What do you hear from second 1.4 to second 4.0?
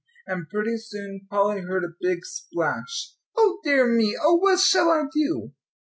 heard a big splash. "O dear